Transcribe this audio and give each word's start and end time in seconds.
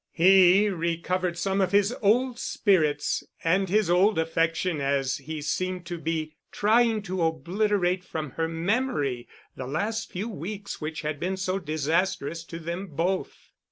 He 0.13 0.67
recovered 0.67 1.37
some 1.37 1.61
of 1.61 1.73
his 1.73 1.95
old 2.01 2.39
spirits 2.39 3.21
and 3.43 3.69
his 3.69 3.87
old 3.87 4.17
affection 4.17 4.81
as 4.81 5.17
he 5.17 5.43
seemed 5.43 5.85
to 5.85 5.99
be 5.99 6.33
trying 6.51 7.03
to 7.03 7.21
obliterate 7.21 8.03
from 8.03 8.31
her 8.31 8.47
memory 8.47 9.27
the 9.55 9.67
last 9.67 10.11
few 10.11 10.27
weeks 10.27 10.81
which 10.81 11.01
had 11.01 11.19
been 11.19 11.37
so 11.37 11.59
disastrous 11.59 12.43
to 12.45 12.57
them 12.57 12.87
both. 12.87 13.51